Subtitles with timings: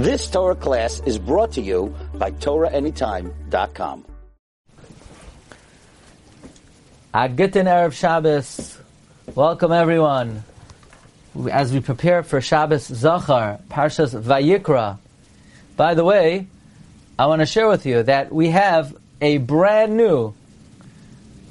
[0.00, 4.06] This Torah class is brought to you by TorahAnytime.com.
[7.12, 8.78] A Gittin Erev Shabbos.
[9.34, 10.42] Welcome everyone.
[11.52, 14.96] As we prepare for Shabbos Zachar, Parshas Vayikra.
[15.76, 16.46] By the way,
[17.18, 20.32] I want to share with you that we have a brand new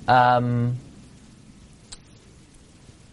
[0.07, 0.75] um,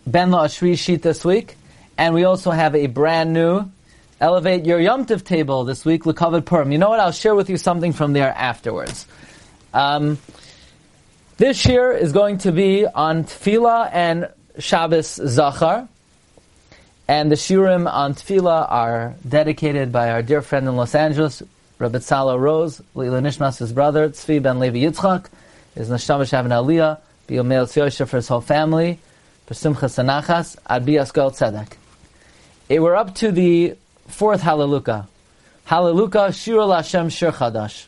[0.06, 1.56] Ben La Ashri sheet this week,
[1.98, 3.70] and we also have a brand new
[4.18, 6.72] Elevate Your Yom Tiv table this week, Lekavod Purim.
[6.72, 7.00] You know what?
[7.00, 9.06] I'll share with you something from there afterwards.
[9.74, 10.18] Um,
[11.36, 15.86] this year is going to be on Tefillah and Shabbos Zachar.
[17.06, 21.42] And the Shurim on Tefillah are dedicated by our dear friend in Los Angeles,
[21.78, 25.26] Rabbi Tzala Rose, Lila Nishmas, his brother, Tzvi Ben Levi Yitzchak,
[25.74, 28.98] his Nashama Shavin Aliyah, Biyomel Tzviyosha for his whole family,
[29.52, 32.80] Simcha Sanachas, Ad Biyaskol Tzedek.
[32.80, 33.76] We're up to the
[34.08, 35.08] fourth Hallelujah.
[35.64, 37.86] Hallelujah, Shir Lashem Shir Chadash.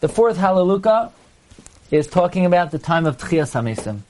[0.00, 1.12] The fourth Hallelujah
[1.90, 4.00] is talking about the time of Tchias HaMesim.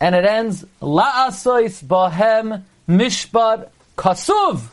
[0.00, 4.68] And it ends, La'asois Bahem Mishpat Kasuv.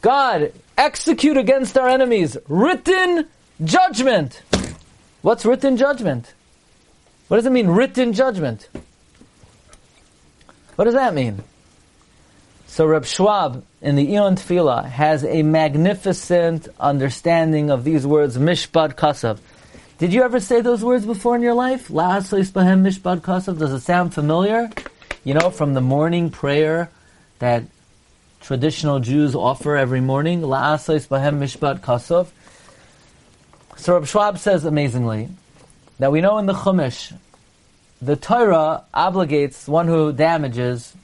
[0.00, 2.36] God, execute against our enemies.
[2.48, 3.28] Written
[3.62, 4.42] judgment.
[5.22, 6.32] What's written judgment?
[7.28, 8.68] What does it mean, written judgment?
[10.76, 11.42] What does that mean?
[12.72, 18.94] So Reb Schwab in the Iyun Tefillah has a magnificent understanding of these words, Mishpat
[18.94, 19.40] Kasav.
[19.98, 21.88] Did you ever say those words before in your life?
[21.88, 23.58] La'aslis bahem mishpat kasav.
[23.58, 24.70] Does it sound familiar?
[25.22, 26.88] You know, from the morning prayer
[27.40, 27.64] that
[28.40, 30.40] traditional Jews offer every morning.
[30.40, 32.28] La'aslis bahem mishpat kasav.
[33.76, 35.28] So Reb Schwab says amazingly
[35.98, 37.14] that we know in the Chumash,
[38.00, 40.94] the Torah obligates one who damages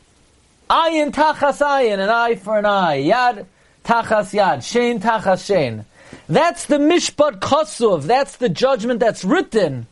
[0.68, 3.46] ayin tachas ayin, an eye for an eye, yad
[3.84, 5.84] tachas yad, shein tachas shein.
[6.28, 8.02] That's the mishpat kosuv.
[8.02, 9.86] That's the judgment that's written.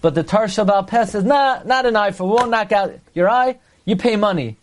[0.00, 3.30] But the Tar Shabal Peh says, nah, not an eye for, won't knock out your
[3.30, 4.56] eye, you pay money.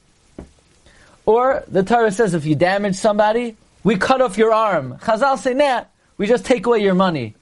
[1.25, 4.97] Or the Torah says, if you damage somebody, we cut off your arm.
[5.01, 5.85] Chazal say, nah,
[6.17, 7.35] we just take away your money.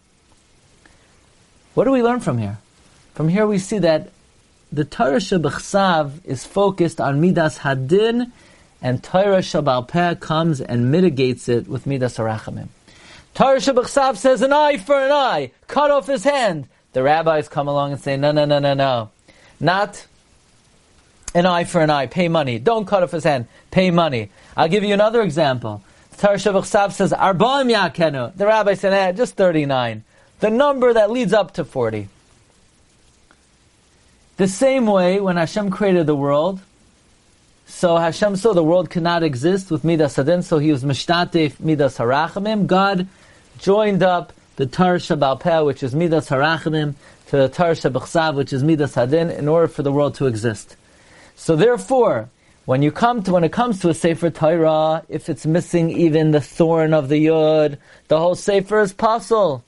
[1.73, 2.57] What do we learn from here?
[3.15, 4.09] From here we see that
[4.71, 8.31] the Torah Shabbat is focused on Midas Hadin,
[8.81, 12.67] and Torah Shabbat Peh comes and mitigates it with Midas Harachamim.
[13.33, 16.67] Torah Shabbat says an eye for an eye, cut off his hand.
[16.93, 19.09] The rabbis come along and say, no, no, no, no, no.
[19.59, 20.05] Not
[21.33, 22.59] an eye for an eye, pay money.
[22.59, 24.29] Don't cut off his hand, pay money.
[24.55, 25.83] I'll give you another example.
[26.17, 28.35] Torah Shabbat says, Arbaim Yakenu.
[28.35, 30.03] The rabbi said, eh, just 39.
[30.41, 32.07] The number that leads up to 40.
[34.39, 36.61] The same way, when Hashem created the world,
[37.67, 41.97] so Hashem saw the world cannot exist with Midas Hadin, so he was Mishtatef Midas
[41.97, 42.65] Harachamim.
[42.65, 43.09] God
[43.57, 46.93] joined up the Tar Shabal which is Midas Harachamim,
[47.27, 50.77] to the Tar Shabachsav, which is Midas Hadin, in order for the world to exist.
[51.35, 52.29] So therefore,
[52.63, 56.31] when you come to, when it comes to a Sefer Torah, if it's missing even
[56.31, 59.65] the thorn of the Yud, the whole Sefer is puzzle.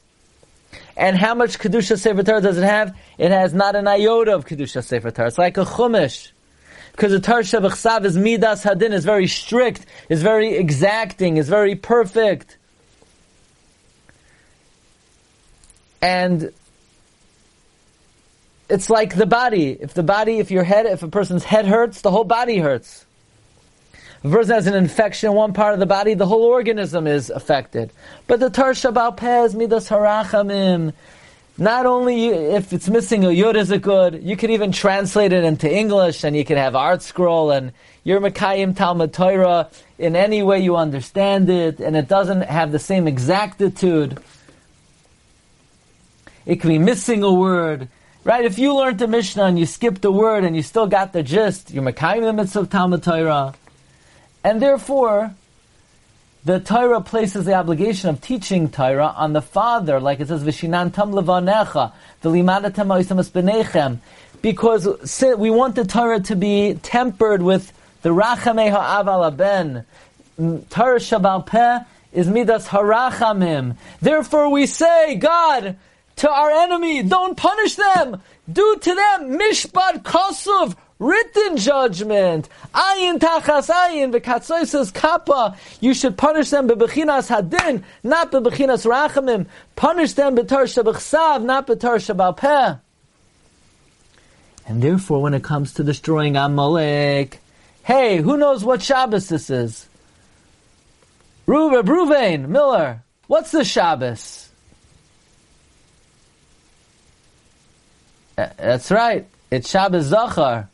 [0.98, 2.96] And how much Kedusha Sefer Torah does it have?
[3.18, 5.28] It has not an iota of Kedusha Sefer Torah.
[5.28, 6.32] It's like a Chumash.
[6.92, 11.76] Because the Tar Shabachsav is Midas Hadin, is very strict, is very exacting, is very
[11.76, 12.58] perfect.
[16.02, 16.52] And
[18.70, 19.72] it's like the body.
[19.72, 23.06] If the body, if your head, if a person's head hurts, the whole body hurts.
[24.24, 27.32] A person has an infection in one part of the body, the whole organism is
[27.32, 27.92] affected.
[28.28, 30.94] But the Tar Shabal Pez, Midas Harachamim,
[31.58, 35.44] not only if it's missing a yud is it good, you could even translate it
[35.44, 37.72] into English and you could have ArtScroll and
[38.04, 42.80] your Mekayim Talmud Torah in any way you understand it and it doesn't have the
[42.80, 44.20] same exactitude.
[46.46, 47.90] It could be missing a word.
[48.24, 48.46] Right?
[48.46, 51.24] If you learned the Mishnah and you skipped a word and you still got the
[51.24, 53.56] gist, you're Mekayim the mitzvah of Talmud Torah.
[54.44, 55.36] And therefore,
[56.44, 60.92] the Torah places the obligation of teaching Torah on the father, like it says, "Vishinan
[60.94, 61.92] tam levanecha,
[62.24, 64.00] v'limadatem ha'isamas b'nechem,"
[64.42, 64.88] because
[65.38, 67.72] we want the Torah to be tempered with
[68.02, 69.86] the rachamei ha'av ben.
[70.72, 73.76] Torah shabal peh is midas harachamim.
[74.02, 75.76] Therefore, we say, God,
[76.16, 78.22] to our enemy, don't punish them.
[78.52, 82.48] Do to them mishpat kosuv, written judgment.
[82.74, 85.58] Ayin tachas ayin says kappa.
[85.82, 89.48] You should punish them bebechinas hadin, not bebechinas rachamim.
[89.76, 92.80] Punish them betar shabachsav, not betar shabalpeh.
[94.68, 97.40] And therefore, when it comes to destroying Amalek,
[97.84, 99.88] hey, who knows what Shabbos this is?
[101.48, 104.50] Ruben, Ruvain, Miller, what's the Shabbos?
[108.38, 109.28] Uh, That's right.
[109.50, 110.70] It's Shabbos Zachar.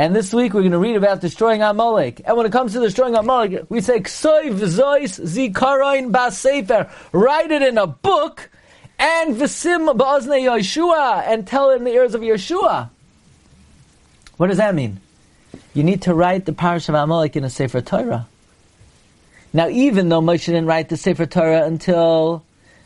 [0.00, 2.22] And this week we're going to read about destroying Amalek.
[2.24, 6.90] And when it comes to destroying Amalek, we say, Ksoiv Zois Zikaroin Basefer.
[7.12, 8.48] Write it in a book
[8.98, 12.88] and Visim Ba'azne Yeshua and tell it in the ears of Yeshua.
[14.38, 15.02] What does that mean?
[15.74, 18.26] You need to write the parish of Amalek in a Sefer Torah.
[19.52, 22.42] Now, even though Moshe didn't write the Sefer Torah until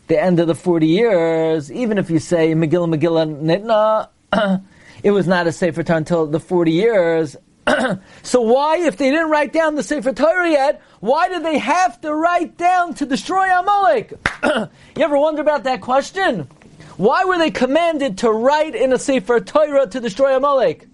[0.09, 4.65] the end of the 40 years, even if you say Megillah Megillah Nitna,
[5.05, 7.37] it was not a Sefer Torah until the 40 years.
[8.23, 12.01] so why, if they didn't write down the Sefer Torah yet, why did they have
[12.01, 14.15] to write down to destroy Amalek?
[14.45, 16.49] you ever wonder about that question?
[16.97, 20.89] Why were they commanded to write in a Sefer Torah to destroy Amalek?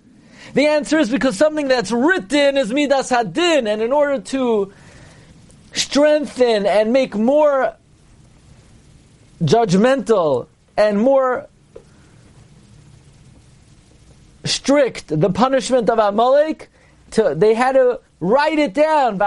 [0.55, 4.73] The answer is because something that's written is Midas Hadin, and in order to
[5.73, 7.77] strengthen and make more
[9.41, 11.47] judgmental and more
[14.45, 16.69] strict the punishment of Amalek,
[17.13, 19.19] to, they had to write it down.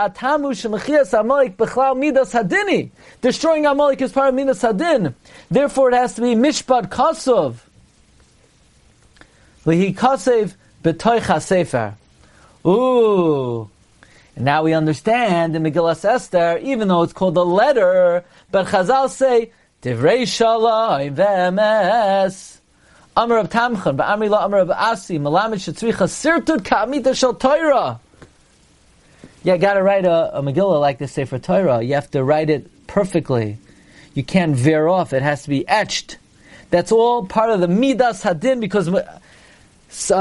[3.21, 5.13] Destroying Amalek is part of Midas Hadin.
[5.49, 7.55] Therefore, it has to be Mishpat Kosov.
[9.65, 11.95] Lihi Kosev B'toich Sefer.
[12.65, 13.69] Ooh.
[14.35, 19.09] And now we understand in Megillas Esther, even though it's called a letter, but Chazal
[19.09, 19.51] say,
[19.81, 22.59] Divrei Shalom Ve'emes.
[23.15, 27.99] Amar of Tamchan, Ba'amri La Amar of Asi, Malamed Shetzricha, Sirtud Ka'amita Shal Torah.
[29.43, 31.81] Yeah, gotta write a, a Megillah like this, say for Torah.
[31.81, 33.57] You have to write it perfectly.
[34.13, 35.13] You can't veer off.
[35.13, 36.17] It has to be etched.
[36.69, 39.03] That's all part of the Midas Hadin because uh,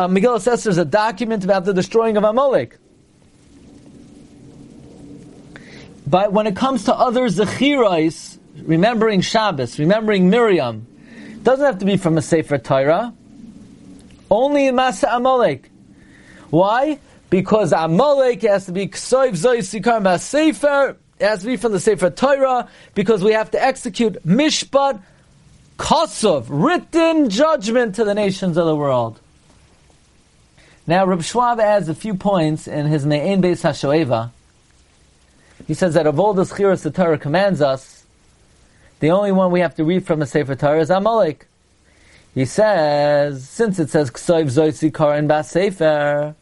[0.09, 2.77] Megillah Esther is a document about the destroying of Amalek.
[6.06, 10.87] But when it comes to other Zechirais, remembering Shabbos, remembering Miriam,
[11.44, 13.12] doesn't have to be from a Sefer Torah.
[14.31, 15.71] Only in Masa Amalek.
[16.50, 16.99] Why?
[17.31, 20.97] Because Amalek has to be Ksoiv Zoy Sikar Sefer.
[21.19, 25.03] It has to be from the Sefer Torah because we have to execute Mishpat
[25.79, 29.21] Kosov, written judgment to the nations of the world.
[30.87, 34.31] Now, Reb Schwab adds a few points in his Me'en Beis HaShoeva.
[35.67, 38.01] He says that of all the Schiras the Torah commands us,
[39.02, 41.49] the only one we have to read from the Sefer Torah is Amalek.
[42.37, 46.37] He says, since it says Ksoiv Zoitzikar and Bas Sefer,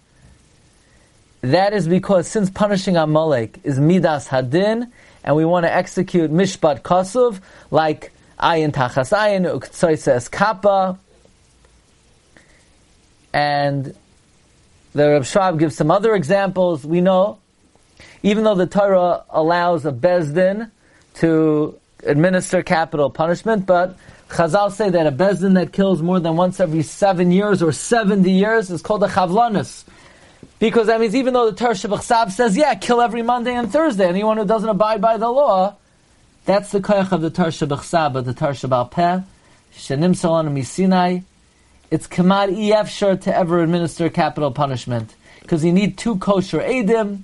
[1.40, 4.92] that is because since punishing Amalek is Midas Hadin,
[5.24, 7.40] and we want to execute Mishpat Kosov,
[7.70, 10.98] like Ayin Tachas Ayin, Uktsoises Kappa,
[13.32, 13.96] and
[14.92, 16.84] the Reb Schwab gives some other examples.
[16.84, 17.38] We know,
[18.22, 20.70] even though the Torah allows a Bezdin
[21.14, 23.96] to administer capital punishment, but
[24.28, 28.30] Chazal say that a Bezdin that kills more than once every seven years or 70
[28.30, 29.84] years is called a Chavlanus.
[30.60, 34.06] Because that means even though the Torah Shabbat says, yeah, kill every Monday and Thursday,
[34.06, 35.74] anyone who doesn't abide by the law,
[36.44, 39.20] that's the koyach of the Torah Shabbat but the Torah Shabbat Peh,
[39.74, 41.24] Shenim Salon Misinai,
[41.90, 45.14] it's kamad efshar to ever administer capital punishment.
[45.40, 47.22] Because you need two kosher edim,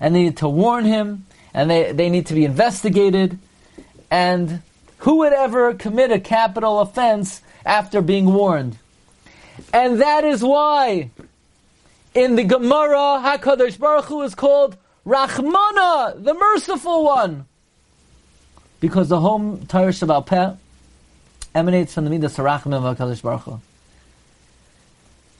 [0.00, 3.38] and they need to warn him, and they, they need to be investigated,
[4.10, 4.62] and
[4.98, 8.78] who would ever commit a capital offense after being warned?
[9.72, 11.10] And that is why
[12.14, 17.46] in the Gemara, HaKadosh Baruch Hu is called Rachmana, the merciful one.
[18.80, 20.52] Because the whole Torah Shabbat Peh
[21.54, 23.60] emanates from the Midas HaRachmim of HaKadosh Baruch Hu.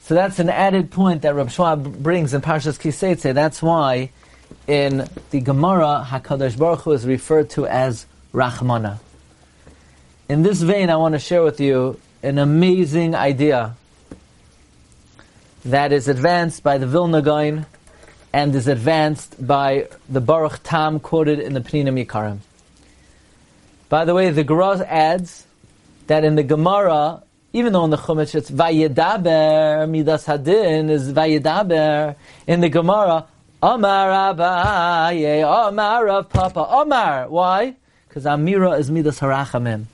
[0.01, 3.33] So that's an added point that Rab Schwab brings in Parshas Kiseitze.
[3.33, 4.09] That's why
[4.67, 8.99] in the Gemara, HaKadosh Baruch Hu is referred to as Rachmana.
[10.27, 13.75] In this vein, I want to share with you an amazing idea
[15.65, 17.65] that is advanced by the Vilna Gaon
[18.31, 22.39] and is advanced by the Baruch Tam quoted in the Pninim Yikarim.
[23.89, 25.47] By the way, the Gemara adds
[26.05, 32.15] that in the Gemara, even though in the Chumash it's Vayedaber, Midas Hadin is Vayedaber,
[32.45, 33.25] in the Gemara,
[33.63, 37.27] Omar Abaye, Omar of Papa, Omar.
[37.29, 37.75] Why?
[38.19, 39.85] Because Amira is Midas Harachamim.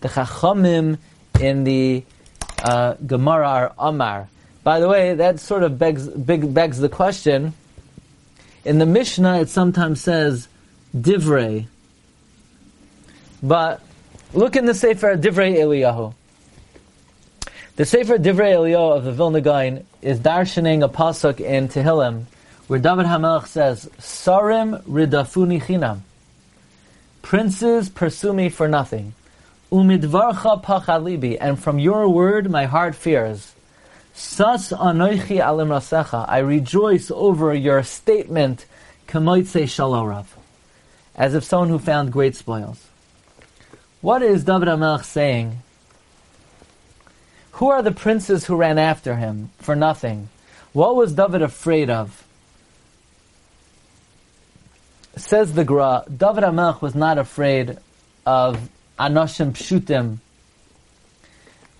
[0.00, 0.96] The Chachamim
[1.38, 2.04] in the
[2.64, 4.30] uh, Gemara are Omar.
[4.64, 7.52] By the way, that sort of begs, big, begs the question.
[8.64, 10.48] In the Mishnah, it sometimes says
[10.96, 11.66] Divrei.
[13.42, 13.82] But
[14.32, 16.14] look in the Sefer Divrei Eliyahu.
[17.76, 22.24] The Sefer Divrei Eliyahu of the Vilna Gaon is darshaning a pasuk in Tehillim,
[22.68, 26.00] where David Hamelech says, "Sarim ridafuni chinam."
[27.26, 29.12] Princes pursue me for nothing.
[29.72, 33.52] Umidvarcha pachalibi, and from your word my heart fears.
[34.14, 38.64] Sas anoichi alim rasecha, I rejoice over your statement,
[39.08, 40.26] kamoitse shalorav,
[41.16, 42.86] as if someone who found great spoils.
[44.00, 45.62] What is David HaMelech saying?
[47.54, 50.28] Who are the princes who ran after him for nothing?
[50.72, 52.24] What was David afraid of?
[55.16, 57.78] Says the Gra, David HaMelech was not afraid
[58.26, 58.68] of
[58.98, 60.18] Anoshim Pshutim.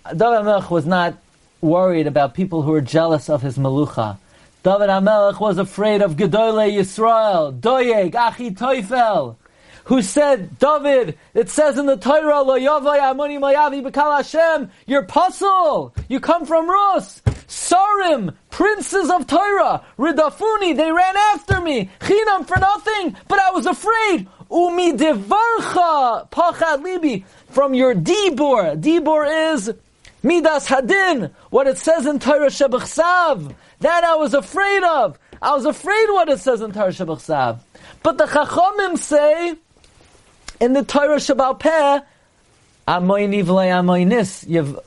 [0.05, 1.17] David HaMelech was not
[1.61, 4.17] worried about people who were jealous of his Melucha.
[4.63, 9.35] David HaMelech was afraid of Gedolei Yisrael, Doyeg, Achi Toifel,
[9.83, 15.03] who said, David, it says in the Torah, Lo Yavai Amoni Mayavi Bekal Hashem, you're
[15.03, 22.45] puzzle, you come from Rus, Sarim, princes of Torah, Ridafuni, they ran after me, Chinam
[22.45, 24.27] for nothing, but I was afraid.
[24.51, 28.79] Umi devarcha pachad libi, from your dibor.
[28.81, 29.73] Dibor is
[30.23, 33.53] midas hadin, what it says in Torah Shebechsav.
[33.79, 35.17] That I was afraid of.
[35.41, 37.59] I was afraid what it says in Torah Shebechsav.
[38.03, 39.55] But the Chachamim say,
[40.59, 41.99] in the Torah Shabbat Peh,
[42.87, 44.81] Amoini v'lei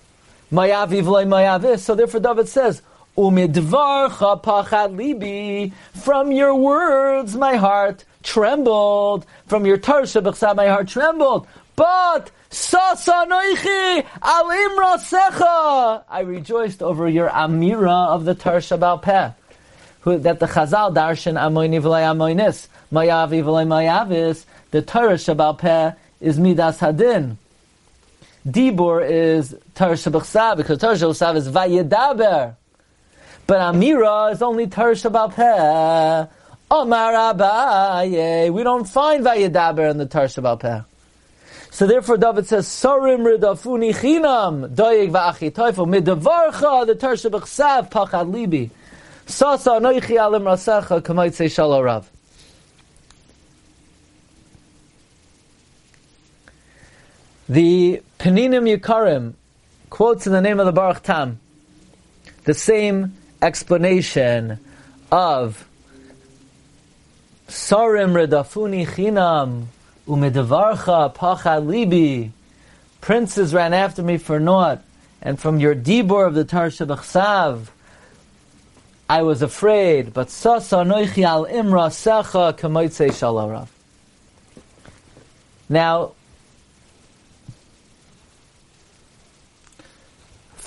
[0.51, 2.83] So therefore David says,
[3.17, 9.27] Umidvarcha pachad libi, from your words my heart trembled.
[9.47, 11.47] From your Shabbat my heart trembled.
[11.77, 16.03] But Sasa noichi al imrasecha.
[16.09, 19.31] I rejoiced over your amira of the Torah Shabbat Peh.
[20.01, 25.93] Who, that the Chazal darshan amoini v'lei amoinis, mayavi v'lei mayavis, the Torah Shabbat Peh
[26.21, 27.37] is Midas Hadin.
[28.47, 32.57] Dibur is Torah Shabbat because Torah Shabbat is Vayedaber.
[33.47, 36.27] But Amira is only Torah Shabbat Peh.
[36.71, 38.51] Omar Abaye.
[38.51, 40.87] We don't find Vayedaber in the Torah Shabbat
[41.71, 48.33] So therefore David says, Sorim ridafuni chinam, doyeg va'achi toifo, midavarcha, the Torah Shabbat pachad
[48.33, 48.71] libi.
[49.27, 52.05] Sasa noichi alim rasecha, shalorav.
[57.51, 59.35] The Peninim Yikarim
[59.91, 61.41] quotes in the name of the Baruch Tam
[62.45, 64.61] the same explanation
[65.11, 65.69] of
[67.49, 69.65] Sarim redafuni chinam
[70.07, 72.31] umedavarcha pacha libi.
[73.01, 74.85] Princes ran after me for naught,
[75.21, 77.67] and from your dibor of the Tar Shabachsav,
[79.09, 80.15] I was afraid.
[80.15, 83.67] But sasa noichi al imra secha kamoitze shalorav.
[85.69, 86.13] Now,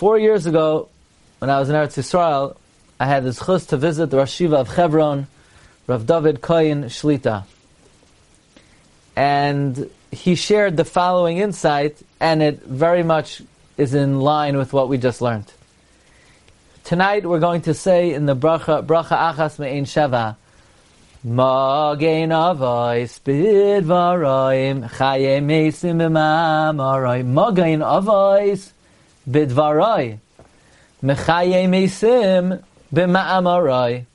[0.04, 0.90] Four years ago,
[1.40, 2.58] when I was in Eretz Yisrael,
[3.00, 5.28] I had the chus to visit the Rashiva of Hebron,
[5.88, 7.46] Rav David Koyin Shlita.
[9.16, 13.44] And he shared the following insight, and it very much
[13.78, 15.50] is in line with what we just learned.
[16.84, 20.36] Tonight we're going to say in the bracha, bracha achas me'in sheva,
[21.26, 28.74] Magein avos bidvaroim chaye mesim b'mamaroim Magein avos
[29.30, 30.20] bidvarai
[31.04, 32.64] mechaye mesim
[32.94, 34.06] b'ma'amarai.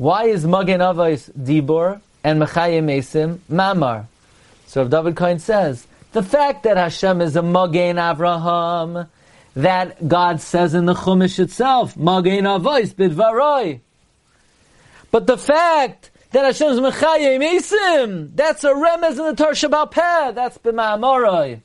[0.00, 4.06] Why is Magen Avos Dibor and Mechaye Mesim Mamar?
[4.66, 9.08] So if David Cohen says, the fact that Hashem is a Magen Avraham,
[9.56, 13.80] that God says in the Chumash itself, Magen Avos Bidvaroi.
[15.10, 18.30] But the fact that Hashem's Mechayim Mesim.
[18.34, 20.32] That's a remez in the Torah Shabbat Peh.
[20.32, 21.60] That's B'ma'amorai.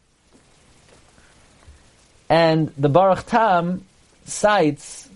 [2.29, 3.85] And the Baruch Tam
[4.25, 5.07] cites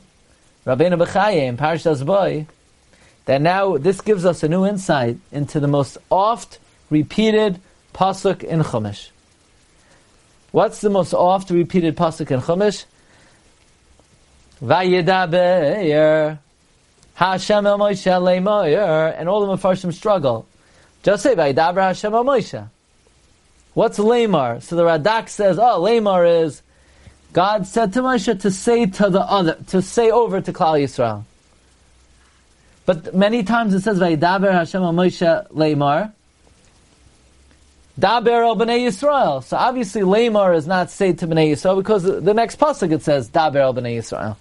[0.66, 2.46] Rabbeinu Bechayim, Parashas Boy,
[3.26, 7.60] that now this gives us a new insight into the most oft repeated
[7.94, 9.10] pasuk in Chumash.
[10.52, 12.86] What's the most oft repeated pasuk in Chumash?
[14.62, 16.38] Vayedaber
[17.20, 20.48] Hashem el Moshe le'moyer, and all the Mefarshim struggle.
[21.04, 22.70] Just say Vaydabra Hashem el Moshe.
[23.74, 24.62] What's Lamar?
[24.62, 26.62] So the Radak says, oh, Lamar is
[27.34, 31.26] God said to Moshe to say to the other, to say over to Klal Yisrael.
[32.86, 36.14] But many times it says Vaydaber Hashem Moshe Lamar.
[38.00, 39.44] Daber el Bnei Yisrael.
[39.44, 43.30] So obviously Lamar is not say to Bnei Yisrael because the next pasuk it says
[43.30, 44.38] Daber el Bnei Yisrael.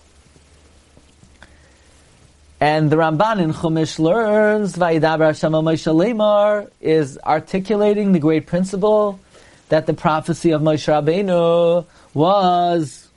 [2.60, 9.20] And the Ramban in Chumash learns, Vayidaber Hashem Moshe Lemar, is articulating the great principle
[9.68, 13.08] that the prophecy of Moshe Rabbeinu was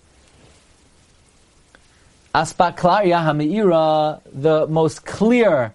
[2.35, 5.73] Aspaklaria HaMe'ira, the most clear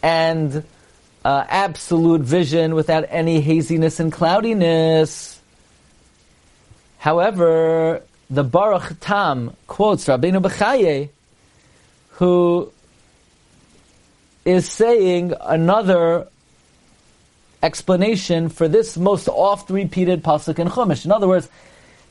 [0.00, 0.62] and
[1.24, 5.40] uh, absolute vision without any haziness and cloudiness.
[6.98, 11.08] However, the Baruch Tam quotes Rabbeinu Bechaye,
[12.10, 12.70] who
[14.48, 16.26] is saying another
[17.62, 21.04] explanation for this most oft repeated pasuk in Chumash.
[21.04, 21.50] In other words,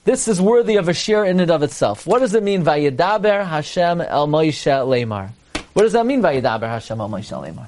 [0.03, 2.05] this is worthy of a shir in and of itself.
[2.05, 2.63] What does it mean?
[2.63, 5.31] Vayedaber Hashem el Moshe Lemar.
[5.73, 6.21] What does that mean?
[6.21, 7.65] Vayedaber Hashem el Moshe Lemar.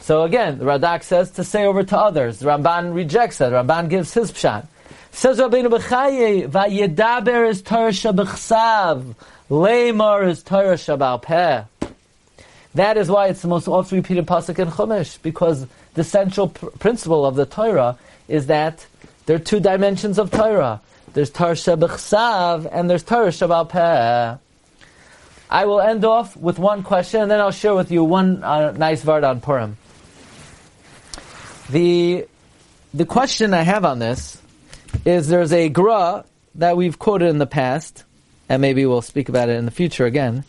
[0.00, 2.38] So again, the Radak says to say over to others.
[2.38, 3.52] The Ramban rejects that.
[3.52, 4.66] Ramban gives his pshat.
[5.12, 9.14] Says Rabbeinu Bechaye, Vayedaber is Torah Shabachsav,
[9.50, 11.62] Lemar is Torah Shabal Peh.
[12.74, 16.66] That is why it's the most oft repeated pasuk in Chumash, because the central pr-
[16.66, 18.86] principle of the Torah is that
[19.26, 20.80] there are two dimensions of Torah.
[21.12, 24.36] There's Torah Shabachsav and there's Torah Shabal Peh.
[25.50, 28.72] I will end off with one question, and then I'll share with you one uh,
[28.72, 29.76] nice word on Purim.
[31.70, 32.26] The
[32.92, 34.40] the question I have on this
[35.04, 36.24] is there's a gra
[36.56, 38.04] that we've quoted in the past,
[38.48, 40.44] and maybe we'll speak about it in the future again.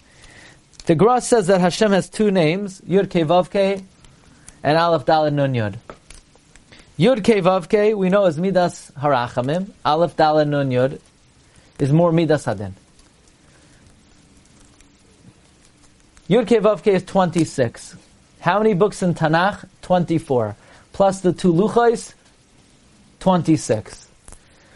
[0.85, 3.83] The gra says that Hashem has two names, Yud Ke Vav Ke
[4.61, 5.77] and Aleph Dalet Nun Yud.
[6.99, 9.71] Yud Ke Vav Ke we know is Midas Harachamim.
[9.83, 10.99] Aleph Dalet Nun Yud
[11.79, 12.73] is more Midas Hadin.
[16.29, 17.95] Yud Ke Vav Ke is 26.
[18.41, 19.67] How many books in Tanakh?
[19.81, 20.55] 24.
[20.93, 22.13] Plus the two Luchais,
[23.21, 24.07] 26.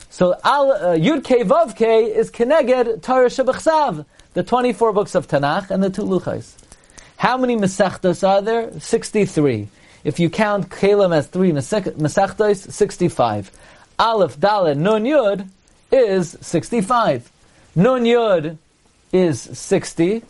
[0.09, 4.05] So uh, Yud Ke Vav Ke is Keneged Torah Shabachsav,
[4.39, 6.55] the 24 books of Tanakh and the two Luchais.
[7.17, 8.79] How many Masechtos are there?
[8.79, 9.67] 63.
[10.05, 13.51] If you count Kalim as three Masechtos, 65.
[13.99, 15.49] Aleph, Dalet, Nun Yud
[15.91, 17.29] is 65.
[17.75, 18.57] Nun Yud
[19.11, 20.23] is 60.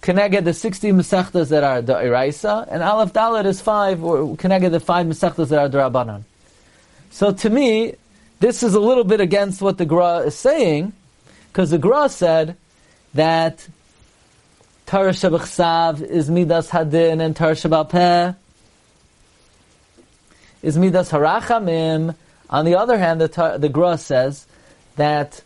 [0.00, 4.02] Can I get the 60 Masechtas that are the Iraisa, and Aleph Dalet is 5,
[4.02, 6.24] or can I get the 5 Masechtas that are the Rabbanon.
[7.12, 7.94] So to me,
[8.40, 10.92] this is a little bit against what the Gra is saying,
[11.52, 12.56] because the Gra said
[13.14, 13.66] that
[14.86, 18.36] Torah Shabachsav is Midas Hadin and Torah Shabal
[20.62, 22.14] is Midas Harachamim.
[22.50, 24.46] On the other hand, the, the Gra says
[24.96, 25.42] that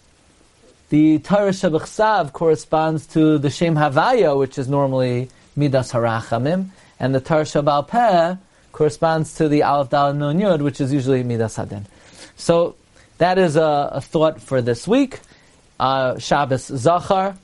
[0.91, 6.69] the Torah Shabachsav corresponds to the Shem Havaya, which is normally Midas Harachamim,
[7.01, 8.39] and the Torah
[8.73, 11.85] corresponds to the Aleph Dal Nun Yud, which is usually Midas Hadin.
[12.37, 12.77] So
[13.19, 15.21] that is a, a thought for this week.
[15.79, 17.37] Uh, Shabbos Zachar,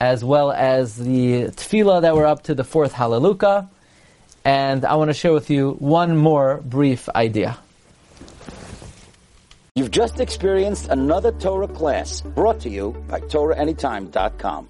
[0.00, 3.68] as well as the Tefillah that we're up to the fourth Hallelujah.
[4.44, 7.58] And I want to share with you one more brief idea.
[9.74, 14.68] You've just experienced another Torah class brought to you by TorahAnytime.com.